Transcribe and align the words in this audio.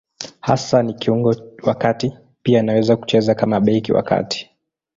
Hasa 0.39 0.83
ni 0.83 0.93
kiungo 0.93 1.35
wa 1.63 1.75
kati; 1.75 2.13
pia 2.43 2.59
anaweza 2.59 2.95
kucheza 2.97 3.35
kama 3.35 3.59
beki 3.59 3.91
wa 3.93 4.03
kati. 4.03 4.51